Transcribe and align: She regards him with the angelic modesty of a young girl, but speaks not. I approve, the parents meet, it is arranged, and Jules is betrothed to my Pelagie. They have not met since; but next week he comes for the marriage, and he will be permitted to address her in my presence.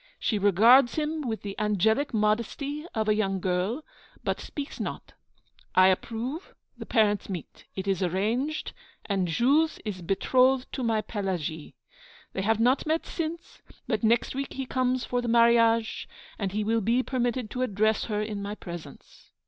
She 0.17 0.39
regards 0.39 0.95
him 0.95 1.21
with 1.27 1.43
the 1.43 1.55
angelic 1.59 2.11
modesty 2.11 2.87
of 2.95 3.07
a 3.07 3.13
young 3.13 3.39
girl, 3.39 3.83
but 4.23 4.39
speaks 4.41 4.79
not. 4.79 5.13
I 5.75 5.89
approve, 5.89 6.55
the 6.75 6.87
parents 6.87 7.29
meet, 7.29 7.67
it 7.75 7.87
is 7.87 8.01
arranged, 8.01 8.73
and 9.05 9.27
Jules 9.27 9.77
is 9.85 10.01
betrothed 10.01 10.73
to 10.73 10.81
my 10.81 11.01
Pelagie. 11.03 11.75
They 12.33 12.41
have 12.41 12.59
not 12.59 12.87
met 12.87 13.05
since; 13.05 13.61
but 13.87 14.03
next 14.03 14.33
week 14.33 14.53
he 14.53 14.65
comes 14.65 15.05
for 15.05 15.21
the 15.21 15.27
marriage, 15.27 16.09
and 16.39 16.51
he 16.51 16.63
will 16.63 16.81
be 16.81 17.03
permitted 17.03 17.51
to 17.51 17.61
address 17.61 18.05
her 18.05 18.23
in 18.23 18.41
my 18.41 18.55
presence. 18.55 19.29